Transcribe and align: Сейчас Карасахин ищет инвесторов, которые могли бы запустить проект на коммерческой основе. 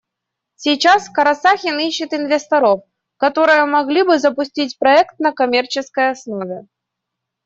Сейчас 0.55 1.09
Карасахин 1.11 1.77
ищет 1.79 2.15
инвесторов, 2.15 2.81
которые 3.17 3.65
могли 3.65 4.01
бы 4.01 4.17
запустить 4.17 4.79
проект 4.79 5.19
на 5.19 5.31
коммерческой 5.31 6.09
основе. 6.09 6.65